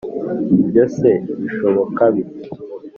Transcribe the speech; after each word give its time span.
Ibyo 0.61 0.83
se 0.95 1.09
bishoboka 1.41 2.03
bite? 2.13 2.45